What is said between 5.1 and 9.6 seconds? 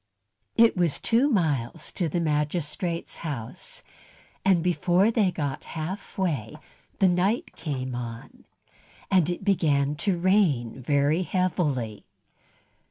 they had got half way the night came on, and it